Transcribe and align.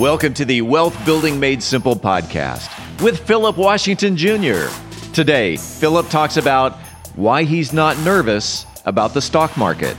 Welcome 0.00 0.32
to 0.32 0.46
the 0.46 0.62
Wealth 0.62 0.96
Building 1.04 1.38
Made 1.38 1.62
Simple 1.62 1.94
podcast 1.94 2.70
with 3.02 3.20
Philip 3.26 3.58
Washington 3.58 4.16
Jr. 4.16 4.68
Today, 5.12 5.58
Philip 5.58 6.08
talks 6.08 6.38
about 6.38 6.72
why 7.16 7.42
he's 7.42 7.74
not 7.74 7.98
nervous 7.98 8.64
about 8.86 9.12
the 9.12 9.20
stock 9.20 9.54
market. 9.58 9.98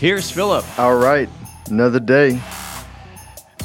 Here's 0.00 0.30
Philip. 0.30 0.64
All 0.78 0.96
right, 0.96 1.28
another 1.68 2.00
day. 2.00 2.40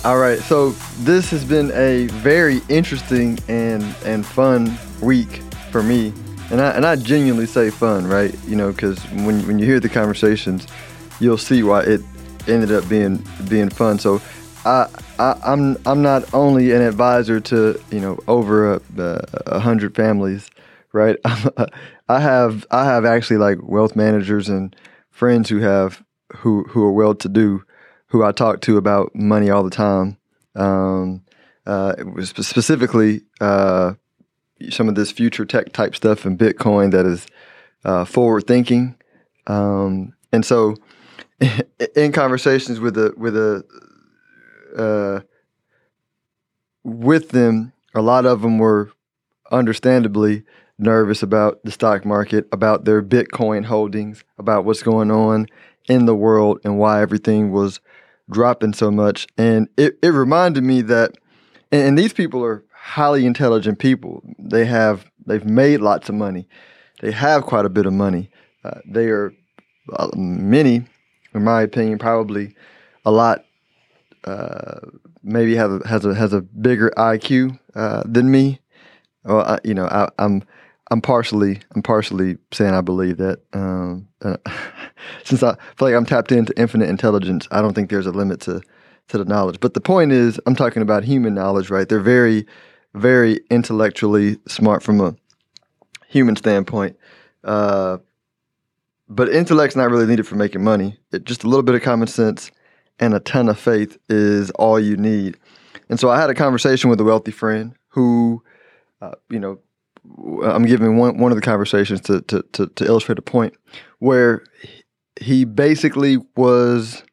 All 0.04 0.18
right, 0.18 0.38
so 0.40 0.72
this 1.00 1.32
has 1.32 1.46
been 1.46 1.72
a 1.72 2.08
very 2.08 2.60
interesting 2.68 3.40
and 3.48 3.82
and 4.04 4.26
fun 4.26 4.78
week 5.02 5.42
for 5.72 5.82
me, 5.82 6.12
and 6.52 6.60
I 6.60 6.72
and 6.72 6.86
I 6.86 6.98
genuinely 6.98 7.46
say 7.46 7.70
fun, 7.70 8.06
right? 8.06 8.38
You 8.48 8.58
know, 8.58 8.74
because 8.74 9.02
when 9.12 9.48
when 9.48 9.60
you 9.60 9.66
hear 9.66 9.80
the 9.80 9.88
conversations, 9.88 10.68
you'll 11.22 11.38
see 11.38 11.64
why 11.64 11.84
it 11.84 12.02
ended 12.50 12.70
up 12.70 12.90
being 12.90 13.26
being 13.48 13.70
fun. 13.70 13.98
So. 13.98 14.22
I, 14.68 14.90
I, 15.20 15.40
I'm 15.46 15.78
I'm 15.86 16.02
not 16.02 16.34
only 16.34 16.72
an 16.72 16.82
advisor 16.82 17.40
to 17.40 17.80
you 17.92 18.00
know 18.00 18.20
over 18.28 18.74
a, 18.74 18.82
a 19.46 19.60
hundred 19.60 19.96
families, 19.96 20.50
right? 20.92 21.18
I 22.10 22.20
have 22.20 22.66
I 22.72 22.84
have 22.86 23.06
actually 23.06 23.38
like 23.38 23.60
wealth 23.62 23.96
managers 23.96 24.50
and 24.50 24.76
friends 25.12 25.50
who 25.50 25.60
have 25.60 26.04
who 26.34 26.64
who 26.64 26.84
are 26.84 26.92
well 26.92 27.16
to 27.16 27.30
do, 27.30 27.64
who 28.08 28.24
I 28.24 28.32
talk 28.32 28.62
to 28.62 28.78
about 28.78 29.16
money 29.16 29.50
all 29.50 29.64
the 29.64 29.70
time. 29.70 30.18
Um, 30.56 31.24
uh, 31.66 31.96
specifically, 32.22 33.22
uh, 33.42 33.94
some 34.70 34.88
of 34.88 34.96
this 34.96 35.12
future 35.12 35.46
tech 35.46 35.74
type 35.74 35.96
stuff 35.96 36.26
and 36.26 36.38
Bitcoin 36.38 36.92
that 36.92 37.06
is 37.06 37.26
uh, 37.84 38.06
forward 38.06 38.48
thinking, 38.48 38.96
um, 39.48 40.14
and 40.32 40.46
so 40.46 40.76
in 41.96 42.12
conversations 42.12 42.80
with 42.80 42.98
a 42.98 43.14
with 43.18 43.36
a 43.36 43.64
uh, 44.78 45.22
with 46.84 47.30
them, 47.30 47.74
a 47.94 48.02
lot 48.02 48.26
of 48.26 48.42
them 48.42 48.58
were 48.58 48.92
understandably 49.52 50.44
nervous 50.78 51.24
about 51.24 51.64
the 51.64 51.72
stock 51.72 52.06
market, 52.06 52.48
about 52.52 52.86
their 52.86 53.02
Bitcoin 53.02 53.66
holdings, 53.66 54.24
about 54.38 54.66
what's 54.66 54.84
going 54.84 55.10
on 55.10 55.48
in 55.88 56.06
the 56.06 56.16
world 56.16 56.60
and 56.64 56.78
why 56.78 57.02
everything 57.02 57.52
was 57.52 57.80
dropping 58.30 58.74
so 58.74 58.92
much. 58.92 59.28
And 59.38 59.68
it, 59.78 59.98
it 60.02 60.10
reminded 60.10 60.64
me 60.64 60.82
that, 60.84 61.12
and, 61.72 61.82
and 61.82 61.98
these 61.98 62.14
people 62.14 62.44
are 62.44 62.64
highly 62.72 63.26
intelligent 63.26 63.80
people. 63.80 64.24
They 64.40 64.66
have, 64.66 65.06
they've 65.26 65.46
made 65.46 65.82
lots 65.82 66.10
of 66.10 66.16
money. 66.16 66.48
They 67.02 67.12
have 67.12 67.44
quite 67.44 67.66
a 67.66 67.70
bit 67.70 67.86
of 67.86 67.94
money. 67.94 68.30
Uh, 68.64 68.80
they 68.88 69.08
are, 69.10 69.34
uh, 69.94 70.10
many, 70.16 70.86
in 71.34 71.44
my 71.44 71.62
opinion, 71.62 72.00
probably 72.00 72.56
a 73.06 73.12
lot, 73.12 73.46
uh, 74.24 74.80
maybe 75.24 75.56
have 75.56 75.72
a, 75.72 75.88
has 75.88 76.06
a, 76.06 76.16
has 76.16 76.34
a 76.34 76.42
bigger 76.42 76.92
IQ 76.98 77.60
uh, 77.76 78.02
than 78.06 78.32
me. 78.32 78.60
Well, 79.24 79.42
I, 79.42 79.60
you 79.64 79.74
know, 79.74 79.86
I, 79.86 80.10
I'm, 80.18 80.44
I'm 80.92 81.02
partially 81.02 81.62
I'm 81.76 81.82
partially 81.82 82.38
saying 82.52 82.74
I 82.74 82.82
believe 82.82 83.18
that. 83.18 83.40
Um, 83.54 84.08
uh, 84.22 84.38
since 85.24 85.42
I 85.44 85.56
feel 85.76 85.88
like 85.88 85.96
I'm 85.96 86.06
tapped 86.06 86.32
into 86.32 86.58
infinite 86.60 86.90
intelligence, 86.90 87.48
I 87.52 87.62
don't 87.62 87.74
think 87.74 87.90
there's 87.90 88.08
a 88.08 88.12
limit 88.12 88.42
to 88.42 88.62
to 89.08 89.18
the 89.18 89.26
knowledge. 89.26 89.60
But 89.60 89.74
the 89.74 89.82
point 89.82 90.12
is, 90.12 90.40
I'm 90.46 90.56
talking 90.56 90.82
about 90.82 91.04
human 91.04 91.34
knowledge, 91.34 91.70
right? 91.70 91.88
They're 91.88 92.00
very, 92.00 92.46
very 92.94 93.40
intellectually 93.50 94.40
smart 94.48 94.82
from 94.84 95.00
a 95.02 95.16
human 96.08 96.36
standpoint. 96.36 96.98
Uh, 97.44 97.98
but 99.08 99.30
intellect's 99.30 99.76
not 99.76 99.92
really 99.92 100.08
needed 100.08 100.26
for 100.26 100.36
making 100.36 100.64
money. 100.64 100.98
It, 101.12 101.26
just 101.26 101.44
a 101.44 101.48
little 101.48 101.64
bit 101.64 101.76
of 101.76 101.84
common 101.84 102.08
sense 102.08 102.52
and 103.00 103.14
a 103.14 103.20
ton 103.20 103.50
of 103.50 103.60
faith 103.60 103.98
is 104.10 104.50
all 104.52 104.80
you 104.80 104.98
need. 104.98 105.38
And 105.90 106.00
so 106.00 106.10
I 106.10 106.20
had 106.20 106.30
a 106.30 106.34
conversation 106.36 106.90
with 106.90 107.00
a 107.00 107.04
wealthy 107.04 107.32
friend 107.32 107.76
who, 107.90 108.42
uh, 109.02 109.12
you 109.30 109.40
know, 109.40 109.60
I'm 110.44 110.66
giving 110.66 110.98
one 110.98 111.18
one 111.18 111.32
of 111.32 111.36
the 111.36 111.42
conversations 111.42 112.02
to 112.02 112.22
to 112.22 112.44
to, 112.54 112.68
to 112.68 112.86
illustrate 112.86 113.20
a 113.20 113.24
point 113.24 113.56
where 114.00 114.44
he 115.20 115.46
basically 115.46 116.18
was 116.36 117.04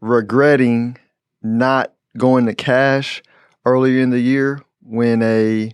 regretting 0.00 0.96
not 1.42 1.92
going 2.16 2.46
to 2.46 2.54
cash 2.54 3.22
earlier 3.64 4.00
in 4.00 4.10
the 4.10 4.20
year 4.20 4.62
when 4.82 5.22
a 5.22 5.72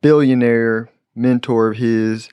billionaire 0.00 0.88
mentor 1.14 1.70
of 1.72 1.76
his 1.76 2.28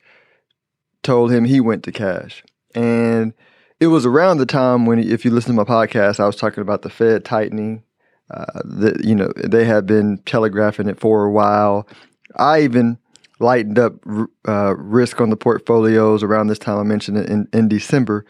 told 1.04 1.32
him 1.32 1.46
he 1.46 1.60
went 1.60 1.84
to 1.84 1.92
cash. 1.92 2.44
And 2.74 3.34
it 3.80 3.88
was 3.88 4.06
around 4.06 4.38
the 4.38 4.46
time 4.46 4.86
when, 4.86 5.00
if 5.00 5.26
you 5.26 5.32
listen 5.32 5.56
to 5.56 5.64
my 5.64 5.70
podcast, 5.70 6.20
I 6.20 6.26
was 6.26 6.36
talking 6.36 6.62
about 6.62 6.82
the 6.82 6.90
Fed 6.90 7.26
tightening. 7.26 7.84
Uh, 8.32 8.62
that 8.64 9.06
you 9.06 9.14
know 9.14 9.32
they 9.36 9.66
had 9.66 9.86
been 9.86 10.18
telegraphing 10.26 10.88
it 10.88 11.00
for 11.00 11.26
a 11.26 11.32
while. 11.32 11.88
I 12.36 12.62
even 12.64 12.98
lightened 13.40 13.80
up 13.80 13.94
uh, 14.48 14.76
risk 14.78 15.20
on 15.22 15.30
the 15.30 15.38
portfolios 15.38 16.24
around 16.24 16.48
this 16.48 16.60
time. 16.60 16.78
I 16.78 16.84
mentioned 16.84 17.18
it 17.18 17.30
in, 17.30 17.48
in 17.54 17.68
December. 17.68 18.26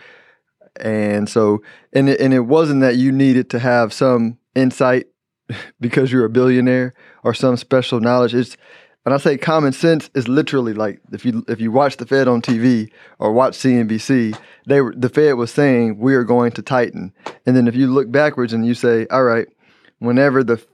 And 0.77 1.29
so, 1.29 1.61
and 1.93 2.09
it, 2.09 2.19
and 2.19 2.33
it 2.33 2.41
wasn't 2.41 2.81
that 2.81 2.97
you 2.97 3.11
needed 3.11 3.49
to 3.51 3.59
have 3.59 3.93
some 3.93 4.37
insight 4.55 5.07
because 5.79 6.11
you're 6.11 6.25
a 6.25 6.29
billionaire 6.29 6.93
or 7.23 7.33
some 7.33 7.57
special 7.57 7.99
knowledge. 7.99 8.33
It's, 8.35 8.57
and 9.05 9.13
I 9.13 9.17
say 9.17 9.37
common 9.37 9.71
sense 9.71 10.09
is 10.15 10.27
literally 10.27 10.73
like 10.73 10.99
if 11.11 11.23
you 11.25 11.45
if 11.47 11.61
you 11.61 11.71
watch 11.71 11.97
the 11.97 12.07
Fed 12.07 12.27
on 12.27 12.41
TV 12.41 12.91
or 13.19 13.31
watch 13.31 13.53
CNBC, 13.53 14.35
they 14.65 14.81
were, 14.81 14.95
the 14.97 15.09
Fed 15.09 15.35
was 15.35 15.51
saying 15.51 15.99
we 15.99 16.15
are 16.15 16.23
going 16.23 16.51
to 16.53 16.63
tighten, 16.63 17.13
and 17.45 17.55
then 17.55 17.67
if 17.67 17.75
you 17.75 17.85
look 17.85 18.11
backwards 18.11 18.51
and 18.51 18.65
you 18.65 18.73
say, 18.73 19.05
all 19.11 19.23
right, 19.23 19.47
whenever 19.99 20.43
the 20.43 20.65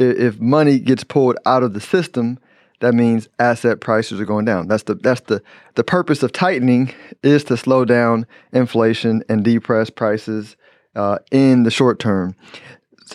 if 0.00 0.40
money 0.40 0.80
gets 0.80 1.04
pulled 1.04 1.38
out 1.46 1.62
of 1.62 1.74
the 1.74 1.80
system, 1.80 2.40
that 2.80 2.94
means 2.94 3.28
asset 3.38 3.80
prices 3.80 4.20
are 4.20 4.24
going 4.24 4.44
down. 4.44 4.68
That's 4.68 4.82
the 4.84 4.94
that's 4.94 5.22
the 5.22 5.42
the 5.74 5.84
purpose 5.84 6.22
of 6.22 6.32
tightening 6.32 6.92
is 7.22 7.44
to 7.44 7.56
slow 7.56 7.84
down 7.84 8.26
inflation 8.52 9.22
and 9.28 9.44
depress 9.44 9.90
prices 9.90 10.56
uh, 10.94 11.18
in 11.30 11.62
the 11.62 11.70
short 11.70 11.98
term. 11.98 12.34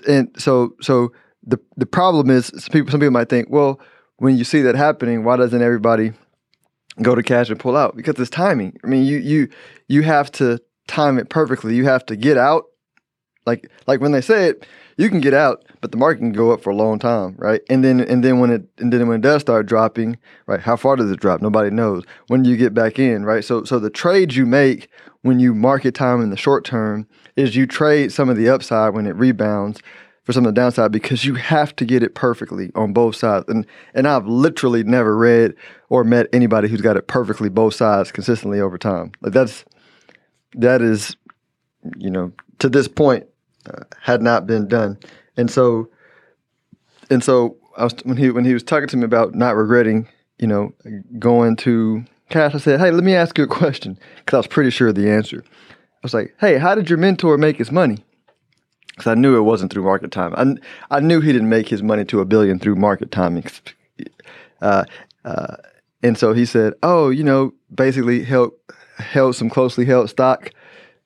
And 0.07 0.29
so 0.37 0.75
so 0.81 1.11
the 1.45 1.59
the 1.77 1.85
problem 1.85 2.29
is 2.29 2.47
some 2.47 2.71
people 2.71 2.91
some 2.91 2.99
people 2.99 3.11
might 3.11 3.29
think, 3.29 3.49
well, 3.49 3.79
when 4.17 4.37
you 4.37 4.43
see 4.43 4.61
that 4.61 4.75
happening, 4.75 5.23
why 5.23 5.35
doesn't 5.37 5.61
everybody 5.61 6.13
go 7.01 7.15
to 7.15 7.23
cash 7.23 7.49
and 7.49 7.59
pull 7.59 7.77
out? 7.77 7.95
Because 7.95 8.19
it's 8.19 8.29
timing. 8.29 8.77
I 8.83 8.87
mean, 8.87 9.05
you 9.05 9.17
you 9.17 9.49
you 9.87 10.01
have 10.03 10.31
to 10.33 10.59
time 10.87 11.19
it 11.19 11.29
perfectly. 11.29 11.75
You 11.75 11.85
have 11.85 12.05
to 12.07 12.15
get 12.15 12.37
out 12.37 12.65
like 13.49 13.69
like 13.87 13.99
when 13.99 14.11
they 14.11 14.21
say 14.21 14.45
it, 14.49 14.65
you 14.97 15.09
can 15.09 15.21
get 15.21 15.33
out, 15.33 15.65
but 15.81 15.91
the 15.91 15.97
market 15.97 16.19
can 16.19 16.33
go 16.33 16.51
up 16.51 16.61
for 16.61 16.69
a 16.69 16.75
long 16.75 16.99
time, 16.99 17.35
right? 17.37 17.61
And 17.69 17.83
then 17.83 17.99
and 18.01 18.23
then 18.23 18.39
when 18.39 18.51
it 18.51 18.63
and 18.77 18.93
then 18.93 19.07
when 19.07 19.17
it 19.17 19.21
does 19.21 19.41
start 19.41 19.65
dropping, 19.65 20.17
right? 20.45 20.59
How 20.59 20.75
far 20.75 20.95
does 20.95 21.09
it 21.09 21.19
drop? 21.19 21.41
Nobody 21.41 21.69
knows. 21.69 22.03
When 22.27 22.43
do 22.43 22.49
you 22.49 22.57
get 22.57 22.73
back 22.73 22.99
in, 22.99 23.25
right? 23.25 23.43
So 23.43 23.63
so 23.63 23.79
the 23.79 23.89
trades 23.89 24.37
you 24.37 24.45
make 24.45 24.89
when 25.21 25.39
you 25.39 25.55
market 25.55 25.95
time 25.95 26.21
in 26.21 26.29
the 26.29 26.37
short 26.37 26.63
term 26.63 27.07
is 27.35 27.55
you 27.55 27.65
trade 27.65 28.11
some 28.11 28.29
of 28.29 28.37
the 28.37 28.49
upside 28.49 28.93
when 28.93 29.07
it 29.07 29.15
rebounds 29.15 29.81
for 30.23 30.33
some 30.33 30.45
of 30.45 30.53
the 30.53 30.61
downside 30.61 30.91
because 30.91 31.25
you 31.25 31.35
have 31.35 31.75
to 31.77 31.85
get 31.85 32.03
it 32.03 32.13
perfectly 32.13 32.69
on 32.75 32.93
both 32.93 33.15
sides. 33.15 33.45
And 33.47 33.65
and 33.93 34.07
I've 34.07 34.27
literally 34.27 34.83
never 34.83 35.17
read 35.17 35.55
or 35.89 36.03
met 36.03 36.27
anybody 36.33 36.67
who's 36.67 36.81
got 36.81 36.97
it 36.97 37.07
perfectly 37.07 37.49
both 37.49 37.73
sides 37.73 38.11
consistently 38.11 38.59
over 38.59 38.77
time. 38.77 39.13
Like 39.21 39.33
that's 39.33 39.65
that 40.55 40.81
is 40.81 41.15
you 41.97 42.11
know 42.11 42.33
to 42.59 42.67
this 42.67 42.87
point 42.87 43.25
had 44.01 44.21
not 44.21 44.47
been 44.47 44.67
done. 44.67 44.97
And 45.37 45.49
so, 45.49 45.89
and 47.09 47.23
so 47.23 47.57
I 47.77 47.83
was, 47.83 47.95
when 48.03 48.17
he 48.17 48.29
when 48.29 48.45
he 48.45 48.53
was 48.53 48.63
talking 48.63 48.87
to 48.89 48.97
me 48.97 49.05
about 49.05 49.35
not 49.35 49.55
regretting, 49.55 50.07
you 50.37 50.47
know, 50.47 50.73
going 51.17 51.55
to 51.57 52.05
cash, 52.29 52.53
I 52.55 52.57
said, 52.57 52.79
"Hey, 52.79 52.91
let 52.91 53.03
me 53.03 53.15
ask 53.15 53.37
you 53.37 53.43
a 53.45 53.47
question," 53.47 53.97
because 54.17 54.35
I 54.35 54.39
was 54.39 54.47
pretty 54.47 54.69
sure 54.69 54.89
of 54.89 54.95
the 54.95 55.09
answer. 55.09 55.43
I 55.45 56.03
was 56.03 56.13
like, 56.13 56.35
"Hey, 56.39 56.57
how 56.57 56.75
did 56.75 56.89
your 56.89 56.99
mentor 56.99 57.37
make 57.37 57.57
his 57.57 57.71
money?" 57.71 58.03
Because 58.89 59.07
I 59.07 59.15
knew 59.15 59.37
it 59.37 59.41
wasn't 59.41 59.71
through 59.71 59.83
market 59.83 60.11
time. 60.11 60.33
I, 60.35 60.97
I 60.97 60.99
knew 60.99 61.21
he 61.21 61.31
didn't 61.31 61.47
make 61.47 61.69
his 61.69 61.81
money 61.81 62.03
to 62.05 62.19
a 62.19 62.25
billion 62.25 62.59
through 62.59 62.75
market 62.75 63.11
timing. 63.11 63.45
Uh, 64.61 64.83
uh, 65.23 65.55
and 66.03 66.17
so 66.17 66.33
he 66.33 66.45
said, 66.45 66.73
"Oh, 66.83 67.09
you 67.09 67.23
know, 67.23 67.53
basically 67.73 68.23
held 68.23 68.51
held 68.97 69.35
some 69.35 69.49
closely 69.49 69.85
held 69.85 70.09
stock, 70.09 70.51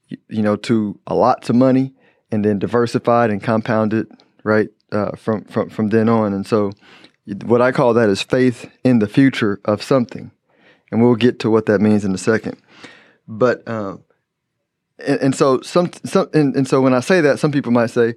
you 0.07 0.42
know, 0.42 0.56
to 0.56 1.00
a 1.07 1.13
lots 1.13 1.50
of 1.50 1.56
money, 1.56 1.94
and 2.34 2.44
then 2.44 2.60
diversified 2.60 3.30
and 3.30 3.42
compounded, 3.44 4.08
right? 4.44 4.70
uh, 4.94 5.16
from 5.16 5.44
from 5.46 5.70
from 5.70 5.90
then 5.90 6.08
on. 6.08 6.34
And 6.34 6.46
so, 6.46 6.72
what 7.46 7.62
I 7.62 7.72
call 7.72 7.94
that 7.96 8.10
is 8.10 8.22
faith 8.22 8.70
in 8.84 9.00
the 9.00 9.08
future 9.08 9.60
of 9.66 9.82
something, 9.84 10.32
and 10.92 11.02
we'll 11.02 11.16
get 11.16 11.40
to 11.40 11.50
what 11.50 11.66
that 11.66 11.82
means 11.82 12.06
in 12.06 12.14
a 12.14 12.18
second. 12.18 12.58
But 13.28 13.68
um, 13.68 14.04
and, 15.00 15.20
and 15.20 15.36
so 15.36 15.62
some 15.62 15.92
some 16.06 16.30
and, 16.34 16.56
and 16.56 16.68
so 16.68 16.80
when 16.80 16.94
I 16.94 17.00
say 17.00 17.20
that, 17.22 17.40
some 17.40 17.52
people 17.52 17.72
might 17.72 17.90
say, 17.90 18.14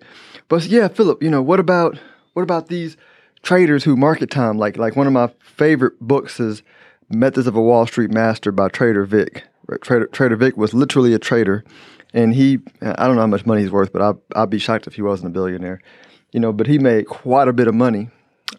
"But 0.48 0.66
yeah, 0.66 0.88
Philip, 0.88 1.22
you 1.22 1.30
know 1.30 1.42
what 1.42 1.58
about 1.58 1.98
what 2.34 2.42
about 2.42 2.68
these 2.68 2.96
traders 3.42 3.84
who 3.84 3.96
market 3.96 4.30
time? 4.30 4.58
Like 4.58 4.76
like 4.76 4.94
one 4.94 5.06
of 5.06 5.12
my 5.12 5.30
favorite 5.40 5.98
books 6.00 6.38
is 6.38 6.62
Methods 7.08 7.46
of 7.46 7.56
a 7.56 7.62
Wall 7.62 7.86
Street 7.86 8.10
Master 8.10 8.52
by 8.52 8.68
Trader 8.68 9.06
Vic. 9.06 9.44
Trader 9.82 10.06
Trader 10.06 10.36
Vic 10.36 10.56
was 10.56 10.74
literally 10.74 11.14
a 11.14 11.18
trader, 11.18 11.64
and 12.16 12.34
he 12.34 12.58
I 12.80 13.06
don't 13.06 13.14
know 13.14 13.20
how 13.20 13.26
much 13.28 13.46
money 13.46 13.60
he's 13.60 13.70
worth, 13.70 13.92
but 13.92 14.02
I 14.02 14.40
I'd 14.40 14.50
be 14.50 14.58
shocked 14.58 14.88
if 14.88 14.94
he 14.94 15.02
wasn't 15.02 15.28
a 15.28 15.30
billionaire, 15.30 15.80
you 16.32 16.40
know. 16.40 16.52
But 16.52 16.66
he 16.66 16.78
made 16.78 17.06
quite 17.06 17.46
a 17.46 17.52
bit 17.52 17.68
of 17.68 17.74
money, 17.74 18.08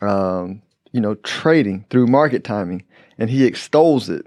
um, 0.01 0.61
you 0.93 1.01
know, 1.01 1.15
trading 1.15 1.85
through 1.89 2.07
market 2.07 2.43
timing, 2.43 2.85
and 3.17 3.29
he 3.29 3.45
extols 3.45 4.09
it. 4.09 4.25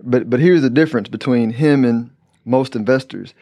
But 0.00 0.28
but 0.28 0.40
here's 0.40 0.62
the 0.62 0.70
difference 0.70 1.08
between 1.08 1.50
him 1.50 1.84
and 1.84 2.10
most 2.44 2.74
investors. 2.74 3.34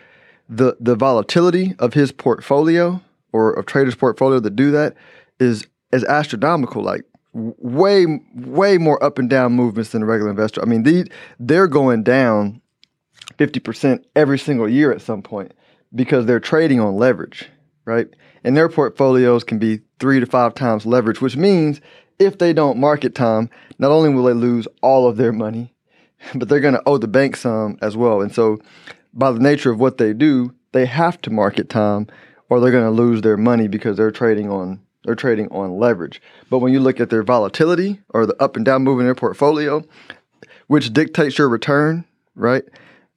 The 0.49 0.77
the 0.81 0.97
volatility 0.97 1.77
of 1.79 1.94
his 1.94 2.11
portfolio 2.11 3.00
or 3.32 3.53
of 3.53 3.67
traders' 3.67 3.94
portfolio 3.94 4.41
that 4.41 4.56
do 4.56 4.73
that 4.73 4.97
is 5.38 5.67
is 5.93 6.05
astronomical. 6.05 6.82
Like 6.82 7.05
way 7.32 8.21
way 8.35 8.79
more 8.79 9.03
up 9.03 9.17
and 9.17 9.31
down 9.31 9.53
movements 9.53 9.91
than 9.91 10.03
a 10.03 10.06
regular 10.06 10.31
investor. 10.31 10.61
I 10.61 10.65
mean, 10.65 10.82
these 10.82 11.06
they're 11.38 11.69
going 11.69 12.03
down 12.03 12.59
fifty 13.40 13.58
percent 13.58 14.06
every 14.14 14.38
single 14.38 14.69
year 14.69 14.92
at 14.92 15.00
some 15.00 15.22
point 15.22 15.54
because 15.94 16.26
they're 16.26 16.38
trading 16.38 16.78
on 16.78 16.96
leverage, 16.96 17.48
right? 17.87 18.06
And 18.44 18.54
their 18.54 18.69
portfolios 18.69 19.44
can 19.44 19.58
be 19.58 19.81
three 19.98 20.20
to 20.20 20.26
five 20.26 20.54
times 20.54 20.84
leverage, 20.84 21.22
which 21.22 21.38
means 21.38 21.81
if 22.19 22.37
they 22.37 22.52
don't 22.52 22.76
market 22.76 23.14
time, 23.14 23.48
not 23.78 23.90
only 23.90 24.10
will 24.10 24.25
they 24.25 24.34
lose 24.34 24.69
all 24.82 25.08
of 25.08 25.16
their 25.16 25.32
money, 25.32 25.75
but 26.34 26.50
they're 26.50 26.60
going 26.60 26.75
to 26.75 26.82
owe 26.84 26.98
the 26.98 27.08
bank 27.08 27.34
some 27.34 27.78
as 27.81 27.96
well. 27.96 28.20
And 28.20 28.31
so, 28.31 28.58
by 29.14 29.32
the 29.32 29.40
nature 29.40 29.70
of 29.70 29.81
what 29.81 29.96
they 29.96 30.12
do, 30.12 30.54
they 30.72 30.84
have 30.84 31.19
to 31.22 31.31
market 31.31 31.70
time, 31.70 32.08
or 32.50 32.60
they're 32.60 32.70
going 32.70 32.84
to 32.84 32.90
lose 32.90 33.22
their 33.22 33.38
money 33.38 33.69
because 33.69 33.96
they're 33.96 34.10
trading 34.10 34.50
on 34.50 34.81
they're 35.04 35.14
trading 35.14 35.48
on 35.48 35.78
leverage. 35.78 36.20
But 36.50 36.58
when 36.58 36.75
you 36.75 36.81
look 36.81 37.00
at 37.00 37.08
their 37.08 37.22
volatility 37.22 38.02
or 38.10 38.26
the 38.26 38.36
up 38.38 38.56
and 38.56 38.66
down 38.66 38.82
move 38.82 39.00
in 39.00 39.06
their 39.06 39.14
portfolio, 39.14 39.82
which 40.66 40.93
dictates 40.93 41.38
your 41.38 41.48
return, 41.48 42.04
right? 42.34 42.64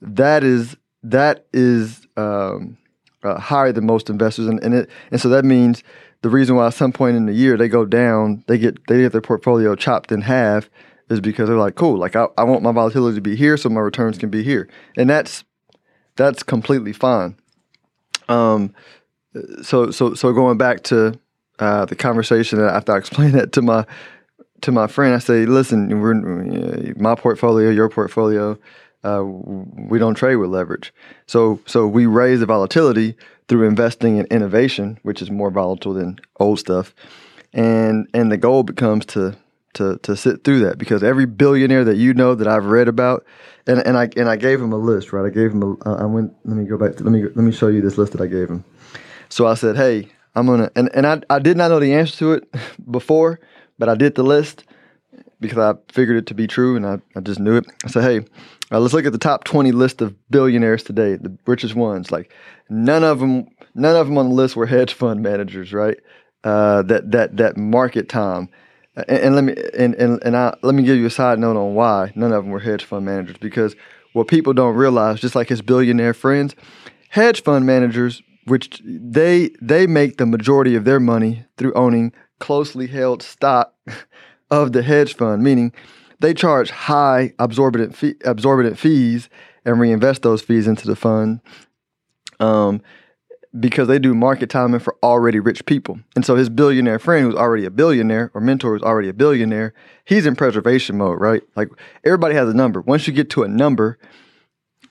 That 0.03 0.43
is 0.43 0.75
that 1.03 1.45
is 1.53 2.05
um, 2.17 2.77
uh, 3.23 3.39
higher 3.39 3.71
than 3.71 3.85
most 3.85 4.09
investors, 4.09 4.47
and, 4.47 4.61
and 4.63 4.73
it 4.73 4.89
and 5.11 5.19
so 5.19 5.29
that 5.29 5.45
means 5.45 5.83
the 6.21 6.29
reason 6.29 6.55
why 6.55 6.67
at 6.67 6.73
some 6.73 6.91
point 6.91 7.17
in 7.17 7.25
the 7.25 7.33
year 7.33 7.57
they 7.57 7.67
go 7.67 7.85
down, 7.85 8.43
they 8.47 8.57
get 8.57 8.85
they 8.87 9.01
get 9.01 9.11
their 9.11 9.21
portfolio 9.21 9.75
chopped 9.75 10.11
in 10.11 10.21
half 10.21 10.69
is 11.09 11.19
because 11.19 11.47
they're 11.47 11.57
like, 11.57 11.75
cool, 11.75 11.97
like 11.97 12.15
I, 12.15 12.27
I 12.37 12.43
want 12.43 12.63
my 12.63 12.71
volatility 12.71 13.15
to 13.15 13.21
be 13.21 13.35
here 13.35 13.57
so 13.57 13.69
my 13.69 13.81
returns 13.81 14.17
can 14.17 14.29
be 14.29 14.43
here. 14.43 14.69
And 14.97 15.09
that's 15.09 15.43
that's 16.15 16.43
completely 16.43 16.93
fine. 16.93 17.35
Um 18.29 18.73
so 19.61 19.91
so 19.91 20.13
so 20.13 20.31
going 20.31 20.57
back 20.57 20.83
to 20.83 21.19
uh, 21.59 21.85
the 21.85 21.95
conversation 21.95 22.59
after 22.59 22.93
I 22.93 22.97
explained 22.97 23.33
that 23.35 23.51
to 23.53 23.61
my 23.61 23.85
to 24.61 24.71
my 24.71 24.87
friend, 24.87 25.13
I 25.13 25.19
say, 25.19 25.45
listen, 25.45 25.99
we're 25.99 26.13
my 26.95 27.15
portfolio, 27.15 27.69
your 27.69 27.89
portfolio, 27.89 28.57
uh, 29.03 29.23
we 29.23 29.99
don't 29.99 30.15
trade 30.15 30.37
with 30.37 30.49
leverage. 30.49 30.93
So 31.27 31.59
so 31.65 31.87
we 31.87 32.05
raise 32.05 32.39
the 32.39 32.45
volatility 32.45 33.15
through 33.47 33.67
investing 33.67 34.17
in 34.17 34.25
innovation, 34.27 34.99
which 35.03 35.21
is 35.21 35.29
more 35.29 35.51
volatile 35.51 35.93
than 35.93 36.19
old 36.39 36.59
stuff. 36.59 36.93
And 37.53 38.07
and 38.13 38.31
the 38.31 38.37
goal 38.37 38.63
becomes 38.63 39.05
to 39.07 39.35
to 39.73 39.97
to 39.99 40.15
sit 40.15 40.43
through 40.43 40.59
that 40.61 40.77
because 40.77 41.03
every 41.03 41.25
billionaire 41.25 41.83
that 41.83 41.97
you 41.97 42.13
know 42.13 42.35
that 42.35 42.47
I've 42.47 42.65
read 42.65 42.87
about, 42.87 43.25
and, 43.67 43.79
and 43.85 43.97
I 43.97 44.09
and 44.15 44.29
I 44.29 44.35
gave 44.35 44.61
him 44.61 44.71
a 44.71 44.77
list, 44.77 45.13
right? 45.13 45.25
I 45.25 45.29
gave 45.29 45.51
him 45.51 45.63
a. 45.63 45.89
I 45.89 46.05
went. 46.05 46.33
Let 46.45 46.57
me 46.57 46.65
go 46.65 46.77
back. 46.77 46.95
To, 46.97 47.03
let 47.03 47.11
me 47.11 47.23
let 47.23 47.37
me 47.37 47.51
show 47.51 47.67
you 47.67 47.81
this 47.81 47.97
list 47.97 48.13
that 48.13 48.21
I 48.21 48.27
gave 48.27 48.49
him. 48.49 48.63
So 49.29 49.47
I 49.47 49.55
said, 49.55 49.75
hey, 49.75 50.09
I'm 50.35 50.45
gonna, 50.45 50.71
and 50.75 50.89
and 50.93 51.05
I 51.05 51.21
I 51.29 51.39
did 51.39 51.57
not 51.57 51.69
know 51.69 51.79
the 51.79 51.93
answer 51.93 52.17
to 52.17 52.33
it 52.33 52.55
before, 52.91 53.39
but 53.77 53.89
I 53.89 53.95
did 53.95 54.15
the 54.15 54.23
list 54.23 54.63
because 55.43 55.59
I 55.59 55.93
figured 55.93 56.17
it 56.17 56.25
to 56.27 56.33
be 56.33 56.47
true, 56.47 56.75
and 56.75 56.85
I 56.85 56.99
I 57.15 57.19
just 57.19 57.39
knew 57.39 57.57
it. 57.57 57.65
I 57.85 57.87
said, 57.89 58.03
hey. 58.03 58.25
Uh, 58.71 58.79
let's 58.79 58.93
look 58.93 59.05
at 59.05 59.11
the 59.11 59.19
top 59.19 59.43
20 59.43 59.71
list 59.71 60.01
of 60.01 60.15
billionaires 60.31 60.81
today, 60.81 61.15
the 61.15 61.37
richest 61.45 61.75
ones. 61.75 62.11
Like 62.11 62.33
none 62.69 63.03
of 63.03 63.19
them, 63.19 63.47
none 63.75 63.95
of 63.95 64.07
them 64.07 64.17
on 64.17 64.29
the 64.29 64.33
list 64.33 64.55
were 64.55 64.65
hedge 64.65 64.93
fund 64.95 65.21
managers, 65.21 65.71
right? 65.73 65.99
Uh, 66.43 66.81
that 66.83 67.11
that 67.11 67.37
that 67.37 67.55
market 67.55 68.09
time 68.09 68.49
and, 68.95 69.09
and, 69.09 69.35
let 69.35 69.43
me 69.43 69.55
and 69.77 69.95
and, 69.95 70.21
and 70.23 70.37
I, 70.37 70.55
let 70.61 70.75
me 70.75 70.83
give 70.83 70.97
you 70.97 71.05
a 71.05 71.11
side 71.11 71.39
note 71.39 71.57
on 71.57 71.73
why 71.73 72.11
none 72.15 72.31
of 72.31 72.43
them 72.43 72.51
were 72.51 72.59
hedge 72.59 72.83
fund 72.83 73.05
managers 73.05 73.37
because 73.37 73.75
what 74.13 74.27
people 74.27 74.53
don't 74.53 74.75
realize, 74.75 75.19
just 75.19 75.35
like 75.35 75.49
his 75.49 75.61
billionaire 75.61 76.13
friends, 76.13 76.55
hedge 77.09 77.41
fund 77.41 77.65
managers, 77.65 78.21
which 78.45 78.81
they 78.85 79.51
they 79.61 79.87
make 79.87 80.17
the 80.17 80.25
majority 80.25 80.75
of 80.75 80.85
their 80.85 80.99
money 80.99 81.45
through 81.57 81.73
owning 81.73 82.13
closely 82.39 82.87
held 82.87 83.23
stock 83.23 83.73
of 84.53 84.71
the 84.71 84.83
hedge 84.83 85.15
fund, 85.15 85.43
meaning 85.43 85.73
they 86.19 86.33
charge 86.33 86.69
high 86.69 87.33
absorbent 87.39 87.95
fee, 87.95 88.15
absorbent 88.23 88.77
fees 88.77 89.29
and 89.65 89.79
reinvest 89.79 90.21
those 90.21 90.41
fees 90.41 90.67
into 90.67 90.87
the 90.87 90.95
fund. 90.95 91.41
Um, 92.39 92.81
because 93.59 93.87
they 93.87 93.99
do 93.99 94.15
market 94.15 94.49
timing 94.49 94.79
for 94.79 94.95
already 95.03 95.39
rich 95.39 95.65
people. 95.65 95.99
And 96.15 96.25
so 96.25 96.35
his 96.35 96.49
billionaire 96.49 96.97
friend, 96.97 97.25
who's 97.25 97.35
already 97.35 97.65
a 97.65 97.71
billionaire, 97.71 98.31
or 98.33 98.41
mentor 98.41 98.73
who's 98.73 98.81
already 98.81 99.09
a 99.09 99.13
billionaire, 99.13 99.73
he's 100.05 100.25
in 100.25 100.35
preservation 100.35 100.97
mode, 100.97 101.19
right? 101.21 101.43
Like 101.55 101.69
everybody 102.03 102.33
has 102.33 102.49
a 102.49 102.53
number. 102.53 102.81
Once 102.81 103.05
you 103.05 103.13
get 103.13 103.29
to 103.31 103.43
a 103.43 103.47
number, 103.47 103.99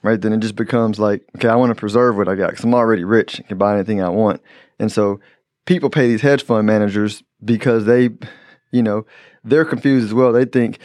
right, 0.02 0.20
then 0.20 0.32
it 0.32 0.38
just 0.38 0.54
becomes 0.54 1.00
like, 1.00 1.24
okay, 1.36 1.48
I 1.48 1.56
want 1.56 1.70
to 1.70 1.74
preserve 1.74 2.16
what 2.16 2.28
I 2.28 2.36
got 2.36 2.50
because 2.50 2.64
I'm 2.64 2.74
already 2.74 3.04
rich 3.04 3.38
and 3.38 3.48
can 3.48 3.58
buy 3.58 3.74
anything 3.74 4.00
I 4.00 4.10
want. 4.10 4.40
And 4.78 4.92
so 4.92 5.18
people 5.66 5.90
pay 5.90 6.06
these 6.06 6.22
hedge 6.22 6.44
fund 6.44 6.64
managers 6.66 7.24
because 7.44 7.84
they, 7.84 8.10
you 8.70 8.82
know, 8.82 9.06
they're 9.44 9.64
confused 9.64 10.06
as 10.06 10.14
well. 10.14 10.32
They 10.32 10.44
think, 10.44 10.78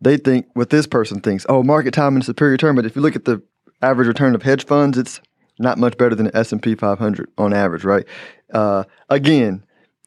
they 0.00 0.16
think 0.16 0.46
what 0.54 0.70
this 0.70 0.86
person 0.86 1.20
thinks, 1.20 1.46
oh, 1.48 1.62
market 1.62 1.94
time 1.94 2.16
is 2.16 2.26
superior 2.26 2.52
return. 2.52 2.74
But 2.74 2.86
if 2.86 2.96
you 2.96 3.02
look 3.02 3.16
at 3.16 3.24
the 3.24 3.42
average 3.80 4.08
return 4.08 4.34
of 4.34 4.42
hedge 4.42 4.64
funds, 4.66 4.98
it's 4.98 5.20
not 5.58 5.78
much 5.78 5.96
better 5.96 6.14
than 6.14 6.26
the 6.26 6.36
S&P 6.36 6.74
500 6.74 7.30
on 7.38 7.52
average, 7.52 7.84
right? 7.84 8.06
Uh, 8.52 8.84
again, 9.08 9.64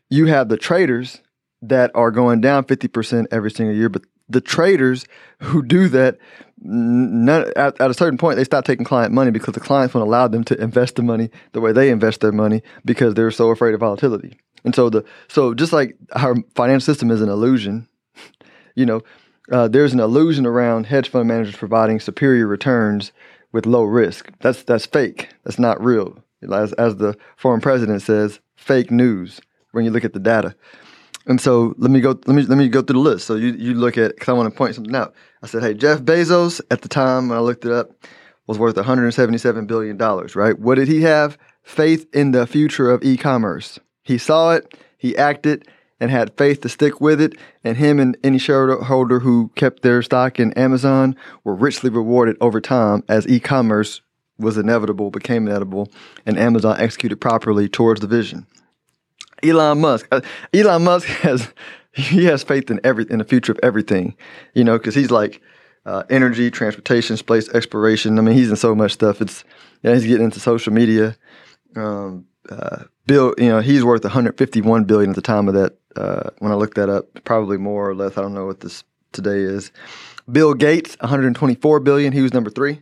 you 0.09 0.25
have 0.27 0.49
the 0.49 0.57
traders 0.57 1.21
that 1.61 1.91
are 1.95 2.11
going 2.11 2.41
down 2.41 2.63
50% 2.63 3.27
every 3.31 3.51
single 3.51 3.75
year, 3.75 3.89
but 3.89 4.03
the 4.27 4.41
traders 4.41 5.05
who 5.39 5.63
do 5.63 5.87
that, 5.89 6.17
at, 7.55 7.79
at, 7.79 7.91
a 7.91 7.93
certain 7.93 8.17
point, 8.17 8.37
they 8.37 8.43
stop 8.43 8.65
taking 8.65 8.85
client 8.85 9.13
money 9.13 9.31
because 9.31 9.53
the 9.53 9.59
clients 9.59 9.93
won't 9.93 10.05
allow 10.05 10.27
them 10.27 10.43
to 10.45 10.59
invest 10.61 10.95
the 10.95 11.03
money 11.03 11.29
the 11.51 11.61
way 11.61 11.71
they 11.71 11.89
invest 11.89 12.21
their 12.21 12.31
money 12.31 12.61
because 12.83 13.13
they're 13.13 13.31
so 13.31 13.49
afraid 13.49 13.73
of 13.73 13.79
volatility. 13.79 14.37
And 14.63 14.73
so 14.73 14.89
the 14.89 15.05
so 15.27 15.53
just 15.53 15.73
like 15.73 15.95
our 16.13 16.35
financial 16.55 16.85
system 16.85 17.11
is 17.11 17.21
an 17.21 17.29
illusion, 17.29 17.87
you 18.75 18.85
know, 18.85 19.01
uh, 19.51 19.67
there's 19.67 19.93
an 19.93 19.99
illusion 19.99 20.45
around 20.45 20.85
hedge 20.85 21.09
fund 21.09 21.27
managers 21.27 21.55
providing 21.55 21.99
superior 21.99 22.47
returns 22.47 23.11
with 23.51 23.65
low 23.65 23.83
risk. 23.83 24.29
That's 24.39 24.63
that's 24.63 24.85
fake. 24.85 25.29
That's 25.43 25.59
not 25.59 25.83
real. 25.83 26.17
As 26.51 26.73
as 26.73 26.97
the 26.97 27.17
former 27.37 27.61
president 27.61 28.01
says, 28.01 28.39
fake 28.55 28.91
news 28.91 29.39
when 29.71 29.85
you 29.85 29.91
look 29.91 30.05
at 30.05 30.13
the 30.13 30.19
data. 30.19 30.55
And 31.27 31.41
so 31.41 31.73
let 31.77 31.89
me 31.91 32.01
go 32.01 32.19
let 32.25 32.35
me 32.35 32.43
let 32.43 32.57
me 32.57 32.67
go 32.67 32.81
through 32.81 33.01
the 33.01 33.09
list. 33.09 33.25
So 33.25 33.35
you 33.35 33.53
you 33.53 33.73
look 33.73 33.97
at 33.97 34.15
because 34.15 34.29
I 34.29 34.33
want 34.33 34.51
to 34.51 34.57
point 34.57 34.75
something 34.75 34.95
out. 34.95 35.13
I 35.41 35.47
said, 35.47 35.63
hey, 35.63 35.73
Jeff 35.73 36.01
Bezos 36.01 36.61
at 36.71 36.81
the 36.81 36.89
time 36.89 37.29
when 37.29 37.37
I 37.37 37.41
looked 37.41 37.65
it 37.65 37.71
up 37.71 37.91
was 38.47 38.59
worth 38.59 38.75
177 38.75 39.65
billion 39.65 39.97
dollars. 39.97 40.35
Right? 40.35 40.57
What 40.57 40.75
did 40.75 40.87
he 40.87 41.01
have? 41.01 41.37
Faith 41.63 42.07
in 42.13 42.31
the 42.31 42.45
future 42.45 42.91
of 42.91 43.03
e-commerce. 43.03 43.79
He 44.03 44.19
saw 44.19 44.51
it. 44.51 44.77
He 44.97 45.17
acted 45.17 45.67
and 45.99 46.11
had 46.11 46.35
faith 46.37 46.61
to 46.61 46.69
stick 46.69 46.99
with 46.99 47.21
it, 47.21 47.33
and 47.63 47.77
him 47.77 47.99
and 47.99 48.17
any 48.23 48.37
shareholder 48.37 49.19
who 49.19 49.51
kept 49.55 49.81
their 49.81 50.01
stock 50.01 50.39
in 50.39 50.51
Amazon 50.53 51.15
were 51.43 51.55
richly 51.55 51.89
rewarded 51.89 52.35
over 52.41 52.59
time 52.59 53.03
as 53.07 53.27
e 53.27 53.39
commerce 53.39 54.01
was 54.37 54.57
inevitable, 54.57 55.09
became 55.09 55.47
inevitable, 55.47 55.89
and 56.25 56.37
Amazon 56.37 56.75
executed 56.79 57.17
properly 57.17 57.69
towards 57.69 58.01
the 58.01 58.07
vision. 58.07 58.45
Elon 59.43 59.79
Musk, 59.79 60.07
uh, 60.11 60.21
Elon 60.53 60.83
Musk 60.83 61.07
has 61.21 61.53
he 61.93 62.25
has 62.25 62.43
faith 62.43 62.69
in 62.69 62.81
every 62.83 63.05
in 63.09 63.19
the 63.19 63.25
future 63.25 63.51
of 63.51 63.59
everything, 63.63 64.15
you 64.53 64.63
know, 64.63 64.77
because 64.77 64.95
he's 64.95 65.11
like 65.11 65.41
uh, 65.85 66.03
energy, 66.09 66.51
transportation, 66.51 67.15
space 67.15 67.47
exploration. 67.49 68.17
I 68.17 68.21
mean, 68.21 68.35
he's 68.35 68.49
in 68.49 68.55
so 68.55 68.75
much 68.75 68.91
stuff. 68.91 69.21
It's 69.21 69.43
yeah, 69.83 69.93
he's 69.93 70.05
getting 70.05 70.25
into 70.25 70.39
social 70.39 70.73
media. 70.73 71.15
Um, 71.75 72.25
uh, 72.49 72.83
Bill, 73.07 73.33
you 73.37 73.49
know, 73.49 73.59
he's 73.59 73.83
worth 73.83 74.03
151 74.03 74.83
billion 74.85 75.11
at 75.11 75.15
the 75.15 75.21
time 75.21 75.47
of 75.47 75.53
that 75.53 75.77
uh, 75.95 76.29
when 76.39 76.51
I 76.51 76.55
looked 76.55 76.75
that 76.75 76.89
up, 76.89 77.23
probably 77.23 77.57
more 77.57 77.89
or 77.89 77.95
less. 77.95 78.17
I 78.17 78.21
don't 78.21 78.33
know 78.33 78.45
what 78.45 78.59
this 78.59 78.83
today 79.11 79.39
is. 79.39 79.71
Bill 80.31 80.53
Gates, 80.53 80.97
124 80.99 81.79
billion. 81.79 82.13
He 82.13 82.21
was 82.21 82.33
number 82.33 82.49
three. 82.49 82.81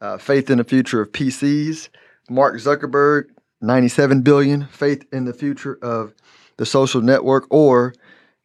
Uh, 0.00 0.18
faith 0.18 0.50
in 0.50 0.58
the 0.58 0.64
future 0.64 1.00
of 1.00 1.12
PCs. 1.12 1.88
Mark 2.28 2.56
Zuckerberg, 2.56 3.24
97 3.60 4.22
billion. 4.22 4.66
Faith 4.66 5.04
in 5.12 5.24
the 5.24 5.32
future 5.32 5.78
of 5.82 6.14
the 6.56 6.66
social 6.66 7.00
network, 7.00 7.46
or 7.50 7.94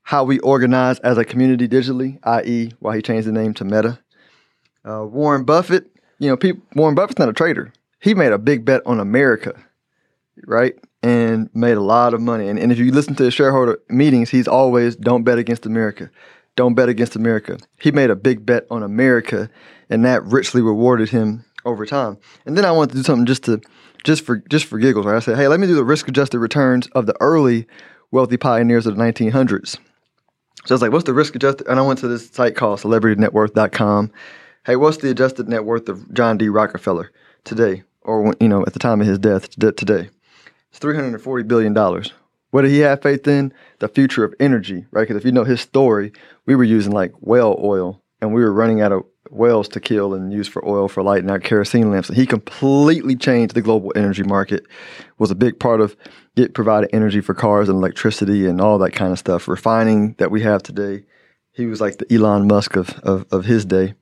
how 0.03 0.23
we 0.23 0.39
organize 0.39 0.99
as 0.99 1.17
a 1.17 1.25
community 1.25 1.67
digitally, 1.67 2.17
i.e., 2.23 2.71
why 2.79 2.95
he 2.95 3.01
changed 3.01 3.27
the 3.27 3.31
name 3.31 3.53
to 3.53 3.63
Meta. 3.63 3.99
Uh, 4.83 5.05
Warren 5.05 5.43
Buffett, 5.43 5.85
you 6.17 6.29
know, 6.29 6.37
people, 6.37 6.63
Warren 6.73 6.95
Buffett's 6.95 7.19
not 7.19 7.29
a 7.29 7.33
trader. 7.33 7.71
He 7.99 8.15
made 8.15 8.31
a 8.31 8.39
big 8.39 8.65
bet 8.65 8.81
on 8.85 8.99
America, 8.99 9.53
right? 10.47 10.75
And 11.01 11.50
made 11.53 11.77
a 11.77 11.82
lot 11.82 12.13
of 12.13 12.20
money. 12.20 12.50
And, 12.50 12.60
and 12.60 12.74
if 12.74 12.77
you 12.77 12.91
listen 12.91 13.15
to 13.15 13.24
his 13.24 13.34
shareholder 13.34 13.79
meetings, 13.88 14.29
he's 14.29 14.50
always 14.50 14.98
don't 14.98 15.24
bet 15.24 15.38
against 15.38 15.65
America. 15.65 16.10
Don't 16.58 16.74
bet 16.74 16.89
against 16.89 17.15
America. 17.15 17.58
He 17.79 17.91
made 17.91 18.10
a 18.10 18.18
big 18.18 18.46
bet 18.46 18.65
on 18.70 18.84
America, 18.84 19.50
and 19.89 20.03
that 20.03 20.24
richly 20.25 20.62
rewarded 20.62 21.08
him 21.08 21.46
over 21.63 21.86
time. 21.86 22.18
And 22.46 22.58
then 22.58 22.65
I 22.65 22.72
wanted 22.72 22.91
to 22.91 22.98
do 22.98 23.03
something 23.03 23.25
just 23.25 23.44
to 23.46 23.62
just 24.03 24.25
for 24.25 24.38
just 24.50 24.65
for 24.65 24.77
giggles, 24.77 25.06
right? 25.06 25.15
I 25.15 25.20
said, 25.20 25.38
hey, 25.38 25.48
let 25.48 25.60
me 25.60 25.68
do 25.68 25.75
the 25.75 25.86
risk 25.86 26.08
adjusted 26.08 26.39
returns 26.39 26.88
of 26.88 27.06
the 27.06 27.15
early 27.22 27.65
wealthy 28.12 28.38
pioneers 28.38 28.86
of 28.86 28.98
the 28.98 29.03
1900s. 29.03 29.77
So 30.65 30.74
I 30.74 30.74
was 30.74 30.82
like, 30.82 30.91
what's 30.91 31.06
the 31.06 31.13
risk 31.13 31.36
adjusted? 31.36 31.68
And 31.68 31.79
I 31.79 31.82
went 31.82 32.00
to 32.00 32.08
this 32.08 32.29
site 32.29 32.56
called 32.56 32.79
celebritynetworth.com. 32.79 34.12
Hey, 34.65 34.75
what's 34.75 34.98
the 34.98 35.10
adjusted 35.10 35.48
net 35.48 35.63
worth 35.63 35.88
of 35.88 36.13
John 36.13 36.38
D. 36.38 36.50
Rockefeller 36.50 37.12
today? 37.44 37.84
Or, 38.01 38.34
you 38.39 38.48
know, 38.48 38.65
at 38.65 38.74
the 38.74 38.79
time 38.79 39.01
of 39.01 39.08
his 39.08 39.20
death 39.20 39.50
today? 39.75 40.10
It's 40.69 40.79
$340 40.79 41.47
billion. 41.47 41.73
What 42.51 42.63
did 42.63 42.71
he 42.71 42.79
have 42.79 43.01
faith 43.01 43.27
in? 43.27 43.53
The 43.79 43.88
future 43.88 44.23
of 44.23 44.33
energy, 44.39 44.85
right? 44.91 45.03
Because 45.03 45.17
if 45.17 45.25
you 45.25 45.31
know 45.31 45.43
his 45.43 45.61
story, 45.61 46.11
we 46.45 46.55
were 46.55 46.63
using 46.63 46.91
like 46.91 47.13
whale 47.19 47.59
oil 47.61 48.01
and 48.21 48.33
we 48.33 48.41
were 48.41 48.53
running 48.53 48.81
out 48.81 48.91
of 48.91 49.03
whales 49.29 49.67
to 49.69 49.79
kill 49.79 50.13
and 50.13 50.33
use 50.33 50.47
for 50.47 50.67
oil 50.67 50.88
for 50.88 51.03
lighting 51.03 51.29
our 51.29 51.39
kerosene 51.39 51.91
lamps. 51.91 52.09
And 52.09 52.17
he 52.17 52.25
completely 52.25 53.15
changed 53.15 53.53
the 53.53 53.61
global 53.61 53.93
energy 53.95 54.23
market, 54.23 54.65
was 55.17 55.31
a 55.31 55.35
big 55.35 55.59
part 55.59 55.81
of 55.81 55.95
it 56.35 56.53
providing 56.53 56.89
energy 56.93 57.21
for 57.21 57.33
cars 57.33 57.69
and 57.69 57.77
electricity 57.77 58.45
and 58.45 58.61
all 58.61 58.77
that 58.79 58.91
kind 58.91 59.11
of 59.11 59.19
stuff, 59.19 59.47
refining 59.47 60.13
that 60.17 60.31
we 60.31 60.41
have 60.41 60.63
today. 60.63 61.03
He 61.51 61.65
was 61.65 61.81
like 61.81 61.97
the 61.97 62.11
Elon 62.13 62.47
Musk 62.47 62.75
of, 62.75 62.97
of, 62.99 63.25
of 63.31 63.45
his 63.45 63.65
day. 63.65 63.93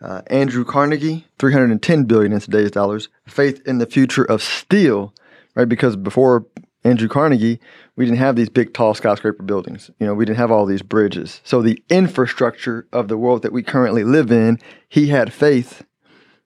Uh, 0.00 0.22
Andrew 0.28 0.64
Carnegie, 0.64 1.26
310 1.38 2.04
billion 2.04 2.32
in 2.32 2.40
today's 2.40 2.70
dollars. 2.70 3.08
Faith 3.26 3.62
in 3.66 3.78
the 3.78 3.86
future 3.86 4.24
of 4.24 4.42
steel, 4.42 5.14
right? 5.54 5.68
Because 5.68 5.96
before 5.96 6.46
Andrew 6.84 7.08
Carnegie, 7.08 7.60
we 7.96 8.04
didn't 8.04 8.18
have 8.18 8.36
these 8.36 8.50
big, 8.50 8.74
tall 8.74 8.94
skyscraper 8.94 9.42
buildings. 9.42 9.90
You 9.98 10.06
know, 10.06 10.14
we 10.14 10.24
didn't 10.24 10.38
have 10.38 10.50
all 10.50 10.66
these 10.66 10.82
bridges. 10.82 11.40
So 11.44 11.62
the 11.62 11.82
infrastructure 11.88 12.86
of 12.92 13.08
the 13.08 13.16
world 13.16 13.42
that 13.42 13.52
we 13.52 13.62
currently 13.62 14.04
live 14.04 14.30
in, 14.30 14.58
he 14.88 15.08
had 15.08 15.32
faith 15.32 15.84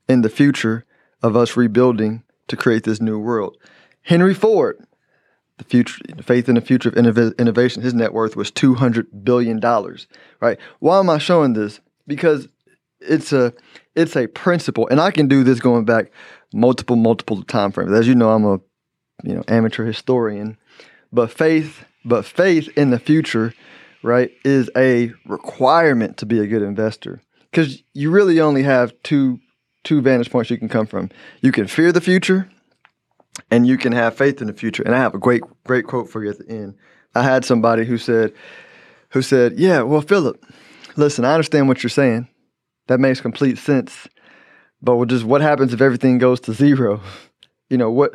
in 0.08 0.22
the 0.22 0.28
future 0.28 0.84
of 1.22 1.36
us 1.36 1.56
rebuilding 1.56 2.22
to 2.46 2.56
create 2.56 2.84
this 2.84 3.00
new 3.00 3.18
world. 3.18 3.56
Henry 4.02 4.32
Ford, 4.32 4.78
the 5.58 5.64
future, 5.64 6.00
faith 6.22 6.48
in 6.48 6.54
the 6.54 6.60
future 6.60 6.88
of 6.88 6.96
innovation, 6.96 7.82
his 7.82 7.94
net 7.94 8.14
worth 8.14 8.36
was 8.36 8.50
two 8.50 8.74
hundred 8.74 9.24
billion 9.24 9.58
dollars. 9.58 10.06
Right? 10.40 10.58
Why 10.78 11.00
am 11.00 11.10
I 11.10 11.18
showing 11.18 11.54
this? 11.54 11.80
Because 12.06 12.48
it's 13.00 13.32
a 13.32 13.52
it's 13.94 14.16
a 14.16 14.28
principle, 14.28 14.88
and 14.88 15.00
I 15.00 15.10
can 15.10 15.26
do 15.26 15.42
this 15.42 15.60
going 15.60 15.84
back 15.84 16.12
multiple 16.54 16.96
multiple 16.96 17.42
time 17.42 17.72
frames. 17.72 17.92
As 17.92 18.06
you 18.06 18.14
know, 18.14 18.30
I'm 18.30 18.44
a 18.44 18.60
you 19.22 19.34
know 19.34 19.42
amateur 19.48 19.84
historian, 19.84 20.56
but 21.12 21.30
faith, 21.30 21.84
but 22.04 22.25
faith 22.25 22.68
in 22.76 22.90
the 22.90 22.98
future, 22.98 23.54
right, 24.02 24.30
is 24.44 24.70
a 24.76 25.12
requirement 25.26 26.16
to 26.18 26.26
be 26.26 26.40
a 26.40 26.46
good 26.46 26.62
investor 26.62 27.20
because 27.50 27.82
you 27.94 28.10
really 28.10 28.40
only 28.40 28.62
have 28.62 28.92
two 29.02 29.40
two 29.84 30.00
vantage 30.02 30.30
points 30.30 30.50
you 30.50 30.58
can 30.58 30.68
come 30.68 30.87
from. 30.87 31.10
You 31.40 31.52
can 31.52 31.66
fear 31.66 31.92
the 31.92 32.00
future, 32.00 32.48
and 33.50 33.66
you 33.66 33.78
can 33.78 33.92
have 33.92 34.16
faith 34.16 34.40
in 34.40 34.46
the 34.46 34.52
future. 34.52 34.82
And 34.82 34.94
I 34.94 34.98
have 34.98 35.14
a 35.14 35.18
great 35.18 35.42
great 35.64 35.87
quote 35.87 36.10
for 36.10 36.22
you 36.22 36.30
at 36.30 36.38
the 36.38 36.48
end. 36.48 36.75
I 37.14 37.22
had 37.22 37.44
somebody 37.44 37.84
who 37.84 37.98
said 37.98 38.32
who 39.10 39.22
said, 39.22 39.58
"Yeah, 39.58 39.82
well, 39.82 40.02
Philip, 40.02 40.44
listen, 40.96 41.25
I 41.25 41.34
understand 41.34 41.68
what 41.68 41.82
you're 41.82 41.90
saying. 41.90 42.28
That 42.87 43.00
makes 43.00 43.20
complete 43.20 43.58
sense." 43.58 44.08
But 44.80 45.04
just 45.06 45.25
what 45.25 45.40
happens 45.40 45.75
if 45.75 45.80
everything 45.80 46.18
goes 46.18 46.40
to 46.40 46.52
zero? 46.52 47.00
You 47.70 47.76
know 47.76 47.90
what? 47.90 48.14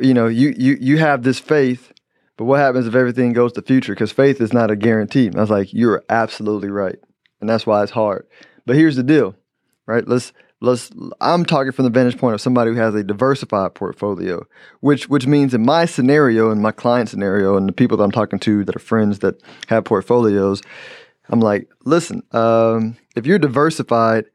You 0.00 0.14
know, 0.14 0.26
you 0.26 0.54
you 0.56 0.76
you 0.80 0.98
have 0.98 1.22
this 1.22 1.38
faith, 1.38 1.92
but 2.36 2.44
what 2.44 2.60
happens 2.60 2.86
if 2.86 2.94
everything 2.94 3.32
goes 3.32 3.52
to 3.52 3.62
future? 3.62 3.92
Because 3.92 4.12
faith 4.12 4.40
is 4.40 4.52
not 4.52 4.70
a 4.70 4.76
guarantee. 4.76 5.26
And 5.26 5.36
I 5.36 5.40
was 5.40 5.50
like, 5.50 5.72
you're 5.72 6.02
absolutely 6.08 6.70
right, 6.70 6.98
and 7.40 7.48
that's 7.48 7.66
why 7.66 7.82
it's 7.82 7.92
hard. 7.92 8.26
But 8.64 8.76
here's 8.76 8.96
the 8.96 9.02
deal, 9.02 9.36
right? 9.86 10.06
Let's 10.06 10.32
let's. 10.60 10.90
I'm 11.20 11.44
talking 11.44 11.72
from 11.72 11.84
the 11.84 11.90
vantage 11.90 12.18
point 12.18 12.34
of 12.34 12.40
somebody 12.40 12.72
who 12.72 12.76
has 12.78 12.94
a 12.94 13.04
diversified 13.04 13.74
portfolio, 13.74 14.44
which 14.80 15.08
which 15.08 15.26
means 15.26 15.54
in 15.54 15.64
my 15.64 15.84
scenario, 15.84 16.50
in 16.50 16.60
my 16.60 16.72
client 16.72 17.08
scenario, 17.08 17.56
and 17.56 17.68
the 17.68 17.72
people 17.72 17.96
that 17.96 18.04
I'm 18.04 18.10
talking 18.10 18.40
to 18.40 18.64
that 18.64 18.76
are 18.76 18.80
friends 18.80 19.20
that 19.20 19.40
have 19.68 19.84
portfolios, 19.84 20.62
I'm 21.28 21.40
like, 21.40 21.68
listen, 21.84 22.22
um, 22.32 22.96
if 23.14 23.26
you're 23.26 23.38
diversified 23.38 24.26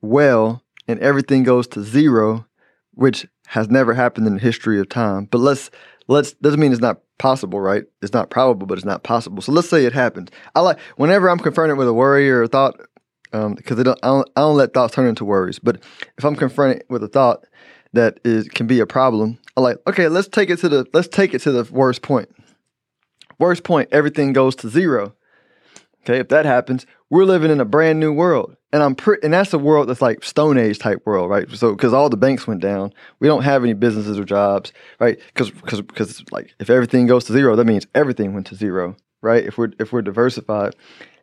well 0.00 0.62
and 0.86 1.00
everything 1.00 1.42
goes 1.42 1.66
to 1.68 1.82
zero, 1.82 2.46
which 2.92 3.26
has 3.54 3.70
never 3.70 3.94
happened 3.94 4.26
in 4.26 4.34
the 4.34 4.40
history 4.40 4.80
of 4.80 4.88
time. 4.88 5.26
But 5.30 5.38
let's 5.38 5.70
let's 6.08 6.32
doesn't 6.32 6.58
mean 6.58 6.72
it's 6.72 6.80
not 6.80 6.98
possible, 7.18 7.60
right? 7.60 7.84
It's 8.02 8.12
not 8.12 8.28
probable, 8.28 8.66
but 8.66 8.78
it's 8.78 8.84
not 8.84 9.04
possible. 9.04 9.42
So 9.42 9.52
let's 9.52 9.68
say 9.68 9.86
it 9.86 9.92
happens. 9.92 10.30
I 10.56 10.60
like 10.60 10.80
whenever 10.96 11.30
I'm 11.30 11.38
confronted 11.38 11.78
with 11.78 11.86
a 11.86 11.92
worry 11.92 12.28
or 12.28 12.42
a 12.42 12.48
thought, 12.48 12.76
because 13.30 13.78
um, 13.78 13.78
I, 13.78 13.82
don't, 13.84 14.00
I 14.02 14.40
don't 14.40 14.56
let 14.56 14.74
thoughts 14.74 14.96
turn 14.96 15.06
into 15.06 15.24
worries. 15.24 15.60
But 15.60 15.76
if 16.18 16.24
I'm 16.24 16.34
confronted 16.34 16.82
with 16.88 17.04
a 17.04 17.08
thought 17.08 17.46
that 17.92 18.18
is 18.24 18.48
can 18.48 18.66
be 18.66 18.80
a 18.80 18.86
problem, 18.86 19.38
I 19.56 19.60
like 19.60 19.76
okay, 19.86 20.08
let's 20.08 20.26
take 20.26 20.50
it 20.50 20.56
to 20.58 20.68
the 20.68 20.84
let's 20.92 21.06
take 21.06 21.32
it 21.32 21.42
to 21.42 21.52
the 21.52 21.72
worst 21.72 22.02
point. 22.02 22.28
Worst 23.38 23.62
point, 23.62 23.88
everything 23.92 24.32
goes 24.32 24.56
to 24.56 24.68
zero. 24.68 25.14
Okay, 26.02 26.18
if 26.18 26.28
that 26.28 26.44
happens, 26.44 26.86
we're 27.08 27.24
living 27.24 27.52
in 27.52 27.60
a 27.60 27.64
brand 27.64 28.00
new 28.00 28.12
world 28.12 28.56
and 28.74 28.82
I'm 28.82 28.96
pretty, 28.96 29.22
and 29.22 29.32
that's 29.32 29.52
a 29.52 29.58
world 29.58 29.88
that's 29.88 30.02
like 30.02 30.24
Stone 30.24 30.58
Age 30.58 30.80
type 30.80 31.00
world, 31.06 31.30
right? 31.30 31.48
So 31.52 31.76
because 31.76 31.92
all 31.92 32.10
the 32.10 32.16
banks 32.16 32.48
went 32.48 32.60
down, 32.60 32.92
we 33.20 33.28
don't 33.28 33.44
have 33.44 33.62
any 33.62 33.72
businesses 33.72 34.18
or 34.18 34.24
jobs, 34.24 34.72
right? 34.98 35.16
Because 35.28 35.52
because 35.52 35.80
because 35.80 36.24
like 36.32 36.52
if 36.58 36.68
everything 36.68 37.06
goes 37.06 37.24
to 37.26 37.32
zero, 37.32 37.54
that 37.54 37.66
means 37.66 37.86
everything 37.94 38.34
went 38.34 38.48
to 38.48 38.56
zero, 38.56 38.96
right? 39.22 39.44
If 39.44 39.58
we're 39.58 39.70
if 39.78 39.92
we're 39.92 40.02
diversified, 40.02 40.74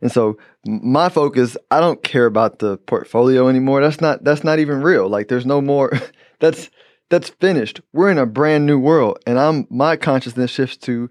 and 0.01 0.09
so 0.09 0.37
my 0.65 1.09
focus, 1.09 1.57
I 1.71 1.81
don't 1.81 2.01
care 2.01 2.25
about 2.25 2.59
the 2.59 2.77
portfolio 2.77 3.49
anymore. 3.49 3.81
That's 3.81 3.99
not 3.99 4.23
that's 4.23 4.45
not 4.45 4.59
even 4.59 4.81
real. 4.81 5.09
Like 5.09 5.27
there's 5.27 5.45
no 5.45 5.59
more. 5.59 5.91
that's 6.39 6.69
that's 7.09 7.31
finished. 7.31 7.81
We're 7.91 8.11
in 8.11 8.17
a 8.17 8.25
brand 8.25 8.65
new 8.65 8.79
world, 8.79 9.19
and 9.27 9.37
I'm 9.37 9.67
my 9.69 9.97
consciousness 9.97 10.51
shifts 10.51 10.77
to 10.85 11.09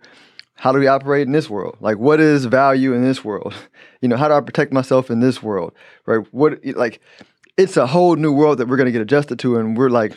how 0.60 0.72
do 0.72 0.78
we 0.78 0.86
operate 0.86 1.26
in 1.26 1.32
this 1.32 1.48
world? 1.48 1.74
Like, 1.80 1.96
what 1.96 2.20
is 2.20 2.44
value 2.44 2.92
in 2.92 3.02
this 3.02 3.24
world? 3.24 3.54
You 4.02 4.08
know, 4.08 4.16
how 4.16 4.28
do 4.28 4.34
I 4.34 4.40
protect 4.40 4.72
myself 4.72 5.10
in 5.10 5.20
this 5.20 5.42
world? 5.42 5.74
Right? 6.06 6.26
What 6.32 6.64
like, 6.64 7.02
it's 7.58 7.76
a 7.76 7.86
whole 7.86 8.16
new 8.16 8.32
world 8.32 8.56
that 8.56 8.66
we're 8.66 8.78
going 8.78 8.86
to 8.86 8.92
get 8.92 9.02
adjusted 9.02 9.38
to, 9.40 9.58
and 9.58 9.76
we're 9.76 9.90
like, 9.90 10.16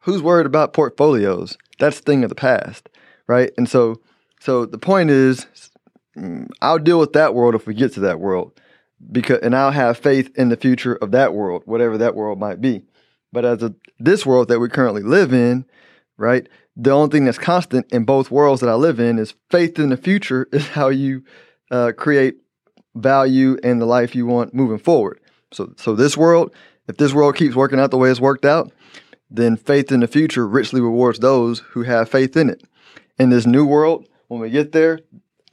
who's 0.00 0.20
worried 0.20 0.46
about 0.46 0.72
portfolios? 0.72 1.56
That's 1.78 2.00
thing 2.00 2.24
of 2.24 2.30
the 2.30 2.34
past, 2.34 2.88
right? 3.28 3.52
And 3.56 3.68
so, 3.68 4.00
so 4.40 4.66
the 4.66 4.76
point 4.76 5.10
is, 5.10 5.46
mm, 6.18 6.48
I'll 6.60 6.80
deal 6.80 6.98
with 6.98 7.12
that 7.12 7.32
world 7.32 7.54
if 7.54 7.68
we 7.68 7.74
get 7.74 7.92
to 7.92 8.00
that 8.00 8.18
world, 8.18 8.60
because 9.12 9.38
and 9.38 9.54
I'll 9.54 9.70
have 9.70 9.96
faith 9.96 10.36
in 10.36 10.48
the 10.48 10.56
future 10.56 10.96
of 10.96 11.12
that 11.12 11.32
world, 11.32 11.62
whatever 11.64 11.96
that 11.98 12.16
world 12.16 12.40
might 12.40 12.60
be. 12.60 12.82
But 13.32 13.44
as 13.44 13.62
a 13.62 13.72
this 14.00 14.26
world 14.26 14.48
that 14.48 14.58
we 14.58 14.68
currently 14.68 15.02
live 15.02 15.32
in, 15.32 15.64
right? 16.16 16.48
The 16.76 16.90
only 16.90 17.10
thing 17.10 17.24
that's 17.24 17.38
constant 17.38 17.92
in 17.92 18.04
both 18.04 18.30
worlds 18.30 18.60
that 18.60 18.70
I 18.70 18.74
live 18.74 18.98
in 18.98 19.18
is 19.18 19.34
faith 19.50 19.78
in 19.78 19.90
the 19.90 19.96
future 19.96 20.48
is 20.52 20.68
how 20.68 20.88
you 20.88 21.24
uh, 21.70 21.92
create 21.96 22.36
value 22.94 23.56
in 23.62 23.78
the 23.78 23.86
life 23.86 24.14
you 24.14 24.26
want 24.26 24.54
moving 24.54 24.78
forward. 24.78 25.20
So, 25.52 25.72
so 25.76 25.94
this 25.94 26.16
world, 26.16 26.54
if 26.88 26.96
this 26.96 27.12
world 27.12 27.36
keeps 27.36 27.54
working 27.54 27.78
out 27.78 27.90
the 27.90 27.98
way 27.98 28.10
it's 28.10 28.20
worked 28.20 28.44
out, 28.44 28.72
then 29.30 29.56
faith 29.56 29.90
in 29.90 30.00
the 30.00 30.06
future 30.06 30.46
richly 30.46 30.80
rewards 30.80 31.18
those 31.18 31.60
who 31.70 31.82
have 31.82 32.08
faith 32.08 32.36
in 32.36 32.50
it. 32.50 32.62
In 33.18 33.30
this 33.30 33.46
new 33.46 33.66
world, 33.66 34.08
when 34.28 34.40
we 34.40 34.50
get 34.50 34.72
there, 34.72 35.00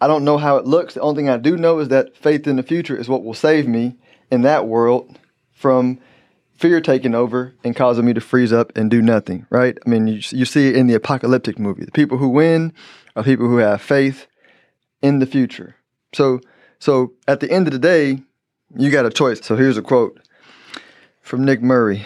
I 0.01 0.07
don't 0.07 0.25
know 0.25 0.37
how 0.37 0.57
it 0.57 0.65
looks. 0.65 0.93
The 0.93 1.01
only 1.01 1.21
thing 1.21 1.29
I 1.29 1.37
do 1.37 1.57
know 1.57 1.79
is 1.79 1.89
that 1.89 2.15
faith 2.15 2.47
in 2.47 2.55
the 2.55 2.63
future 2.63 2.95
is 2.95 3.09
what 3.09 3.23
will 3.23 3.33
save 3.33 3.67
me 3.67 3.95
in 4.31 4.41
that 4.43 4.67
world 4.67 5.17
from 5.51 5.99
fear 6.59 6.81
taking 6.81 7.15
over 7.15 7.55
and 7.63 7.73
causing 7.73 8.03
me 8.03 8.13
to 8.13 8.19
freeze 8.19 8.51
up 8.51 8.77
and 8.77 8.91
do 8.91 9.01
nothing, 9.01 9.47
right? 9.49 9.77
I 9.85 9.89
mean, 9.89 10.07
you, 10.07 10.21
you 10.31 10.43
see 10.43 10.67
it 10.67 10.75
in 10.75 10.87
the 10.87 10.93
apocalyptic 10.93 11.57
movie. 11.57 11.85
The 11.85 11.91
people 11.91 12.17
who 12.17 12.27
win 12.27 12.73
are 13.15 13.23
people 13.23 13.47
who 13.47 13.57
have 13.57 13.81
faith 13.81 14.27
in 15.01 15.19
the 15.19 15.25
future. 15.25 15.77
So, 16.13 16.41
so 16.77 17.13
at 17.29 17.39
the 17.39 17.49
end 17.49 17.67
of 17.67 17.73
the 17.73 17.79
day, 17.79 18.21
you 18.75 18.91
got 18.91 19.05
a 19.05 19.09
choice. 19.09 19.39
So 19.43 19.55
here's 19.55 19.77
a 19.77 19.81
quote 19.81 20.19
from 21.21 21.45
Nick 21.45 21.61
Murray, 21.61 22.05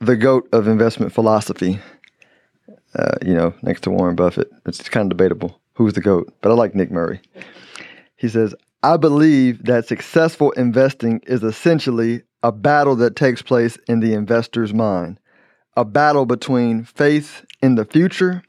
the 0.00 0.16
goat 0.16 0.48
of 0.52 0.66
investment 0.66 1.12
philosophy. 1.12 1.78
Uh, 2.96 3.16
you 3.24 3.34
know, 3.34 3.54
next 3.62 3.82
to 3.82 3.90
Warren 3.90 4.16
Buffett. 4.16 4.50
It's 4.66 4.88
kind 4.88 5.12
of 5.12 5.16
debatable 5.16 5.60
who's 5.74 5.92
the 5.92 6.00
goat, 6.00 6.34
but 6.40 6.50
I 6.50 6.54
like 6.54 6.74
Nick 6.74 6.90
Murray. 6.90 7.20
He 8.16 8.28
says, 8.28 8.56
I 8.82 8.96
believe 8.96 9.64
that 9.66 9.86
successful 9.86 10.50
investing 10.52 11.20
is 11.26 11.44
essentially 11.44 12.22
a 12.42 12.52
battle 12.52 12.96
that 12.96 13.16
takes 13.16 13.42
place 13.42 13.76
in 13.88 14.00
the 14.00 14.14
investor's 14.14 14.72
mind, 14.72 15.18
a 15.76 15.84
battle 15.84 16.26
between 16.26 16.84
faith 16.84 17.44
in 17.62 17.74
the 17.74 17.84
future 17.84 18.42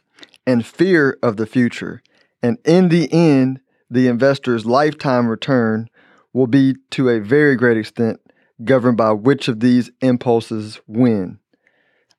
and 0.45 0.65
fear 0.65 1.17
of 1.21 1.37
the 1.37 1.45
future, 1.45 2.01
And 2.41 2.57
in 2.63 2.89
the 2.89 3.11
end, 3.11 3.59
the 3.89 4.07
investor's 4.07 4.65
lifetime 4.65 5.27
return 5.27 5.89
will 6.31 6.47
be 6.47 6.75
to 6.91 7.09
a 7.09 7.19
very 7.19 7.55
great 7.55 7.77
extent 7.77 8.19
governed 8.63 8.97
by 8.97 9.11
which 9.11 9.47
of 9.47 9.59
these 9.59 9.91
impulses 10.01 10.79
win. 10.87 11.39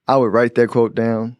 I 0.07 0.17
would 0.17 0.33
write 0.33 0.55
that 0.57 0.69
quote 0.69 0.95
down. 0.95 1.37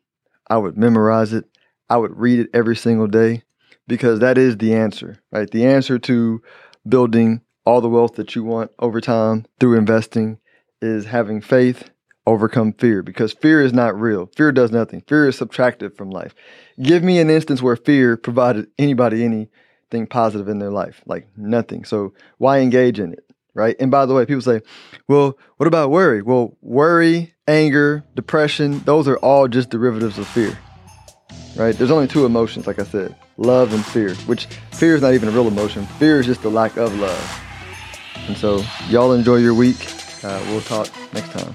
I 0.49 0.57
would 0.57 0.77
memorize 0.77 1.33
it. 1.33 1.45
I 1.89 1.97
would 1.97 2.17
read 2.17 2.41
it 2.41 2.51
every 2.55 2.77
single 2.77 3.07
day 3.07 3.43
because 3.87 4.21
that 4.21 4.39
is 4.39 4.57
the 4.57 4.75
answer, 4.75 5.19
right? 5.33 5.51
The 5.51 5.67
answer 5.67 5.99
to 5.99 6.43
building 6.89 7.43
all 7.71 7.81
the 7.81 7.89
wealth 7.89 8.17
that 8.17 8.35
you 8.35 8.43
want 8.43 8.69
over 8.81 9.01
time 9.01 9.47
through 9.61 9.79
investing 9.79 10.41
is 10.83 11.07
having 11.07 11.41
faith 11.41 11.89
overcome 12.27 12.73
fear 12.73 13.01
because 13.01 13.33
fear 13.33 13.63
is 13.63 13.73
not 13.73 13.99
real. 13.99 14.27
Fear 14.37 14.51
does 14.51 14.73
nothing. 14.73 15.03
Fear 15.07 15.29
is 15.29 15.39
subtractive 15.39 15.97
from 15.97 16.11
life. 16.11 16.35
Give 16.83 17.05
me 17.05 17.21
an 17.21 17.31
instance 17.31 17.63
where 17.63 17.77
fear 17.77 18.17
provided 18.17 18.67
anybody 18.77 19.25
anything 19.25 20.09
positive 20.09 20.49
in 20.49 20.59
their 20.59 20.73
life, 20.73 21.01
like 21.07 21.29
nothing. 21.37 21.85
So 21.85 22.13
why 22.39 22.59
engage 22.59 22.99
in 22.99 23.13
it, 23.13 23.25
right? 23.55 23.77
And 23.79 23.89
by 23.89 24.05
the 24.05 24.15
way, 24.15 24.27
people 24.27 24.43
say, 24.43 24.63
well, 25.07 25.39
what 25.59 25.69
about 25.69 25.93
worry? 25.93 26.23
Well, 26.23 26.57
worry, 26.63 27.35
anger, 27.47 28.03
depression, 28.17 28.81
those 28.81 29.07
are 29.07 29.19
all 29.19 29.47
just 29.47 29.71
derivatives 29.71 30.19
of 30.19 30.27
fear, 30.27 30.59
right? 31.55 31.77
There's 31.77 31.93
only 31.93 32.09
two 32.09 32.27
emotions, 32.27 32.67
like 32.67 32.81
I 32.81 32.85
said 32.85 33.15
love 33.37 33.73
and 33.73 33.85
fear, 33.87 34.15
which 34.27 34.47
fear 34.73 34.97
is 34.97 35.03
not 35.03 35.15
even 35.15 35.29
a 35.29 35.33
real 35.33 35.47
emotion. 35.49 35.87
Fear 35.99 36.21
is 36.21 36.27
just 36.27 36.43
the 36.43 36.51
lack 36.51 36.77
of 36.77 36.93
love. 36.99 37.50
And 38.29 38.37
so, 38.37 38.63
y'all 38.89 39.13
enjoy 39.13 39.37
your 39.37 39.55
week. 39.55 39.87
Uh, 40.23 40.43
we'll 40.49 40.61
talk 40.63 40.89
next 41.13 41.33
time. 41.33 41.55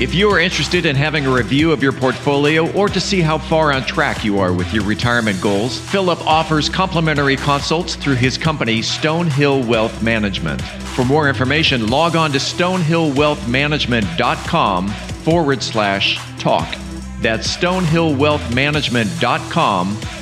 If 0.00 0.14
you 0.14 0.30
are 0.30 0.38
interested 0.38 0.86
in 0.86 0.94
having 0.94 1.26
a 1.26 1.30
review 1.30 1.72
of 1.72 1.82
your 1.82 1.90
portfolio 1.92 2.70
or 2.72 2.88
to 2.88 3.00
see 3.00 3.20
how 3.20 3.36
far 3.36 3.72
on 3.72 3.82
track 3.82 4.24
you 4.24 4.38
are 4.38 4.52
with 4.52 4.72
your 4.72 4.84
retirement 4.84 5.40
goals, 5.40 5.80
Philip 5.80 6.24
offers 6.24 6.68
complimentary 6.68 7.34
consults 7.34 7.96
through 7.96 8.14
his 8.14 8.38
company, 8.38 8.78
Stonehill 8.78 9.66
Wealth 9.66 10.00
Management. 10.00 10.62
For 10.62 11.04
more 11.04 11.28
information, 11.28 11.88
log 11.88 12.14
on 12.14 12.30
to 12.32 12.38
stonehillwealthmanagement.com 12.38 14.88
forward 14.88 15.62
slash 15.62 16.20
talk. 16.38 16.76
That's 17.20 17.56
stonehillwealthmanagement.com 17.56 19.96